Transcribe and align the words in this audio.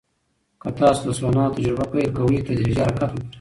که 0.61 0.69
تاسو 0.79 1.01
د 1.05 1.09
سونا 1.19 1.45
تجربه 1.55 1.85
پیل 1.91 2.09
کوئ، 2.17 2.37
تدریجي 2.47 2.81
حرکت 2.85 3.09
وکړئ. 3.11 3.27